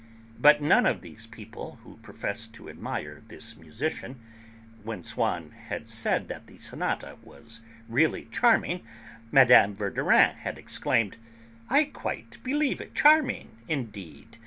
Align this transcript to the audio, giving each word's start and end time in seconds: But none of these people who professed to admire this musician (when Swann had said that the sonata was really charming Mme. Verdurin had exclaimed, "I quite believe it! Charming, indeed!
But 0.39 0.63
none 0.63 0.87
of 0.87 1.01
these 1.01 1.27
people 1.27 1.77
who 1.83 1.97
professed 1.97 2.55
to 2.55 2.67
admire 2.69 3.21
this 3.27 3.55
musician 3.55 4.19
(when 4.81 5.03
Swann 5.03 5.51
had 5.67 5.87
said 5.87 6.27
that 6.27 6.47
the 6.47 6.57
sonata 6.57 7.17
was 7.21 7.61
really 7.87 8.27
charming 8.31 8.81
Mme. 9.31 9.75
Verdurin 9.75 10.37
had 10.37 10.57
exclaimed, 10.57 11.17
"I 11.69 11.83
quite 11.83 12.39
believe 12.41 12.81
it! 12.81 12.95
Charming, 12.95 13.51
indeed! 13.67 14.39